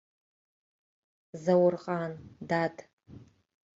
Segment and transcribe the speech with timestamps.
[1.43, 2.11] Заурҟан,
[2.49, 2.75] дад.